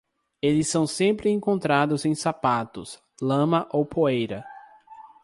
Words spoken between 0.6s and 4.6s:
são sempre encontrados em sapatos, lama ou poeira.